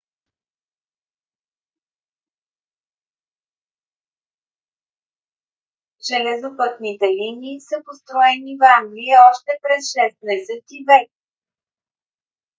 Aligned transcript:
железопътните 6.07 7.05
линии 7.19 7.61
са 7.61 7.75
построени 7.85 8.57
в 8.61 8.63
англия 8.81 9.19
още 9.31 9.51
през 9.63 9.81
16- 9.93 10.63
ти 10.67 10.83
век 10.87 11.11